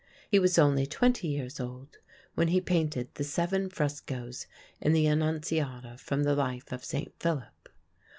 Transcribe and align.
He 0.31 0.39
was 0.39 0.57
only 0.57 0.87
twenty 0.87 1.27
years 1.27 1.59
old 1.59 1.99
when 2.33 2.47
he 2.47 2.59
painted 2.59 3.13
the 3.13 3.23
seven 3.23 3.69
frescos 3.69 4.47
in 4.81 4.93
the 4.93 5.05
Annunziata 5.07 5.95
from 5.99 6.23
the 6.23 6.33
life 6.33 6.71
of 6.71 6.83
Saint 6.83 7.13
Philip. 7.19 7.69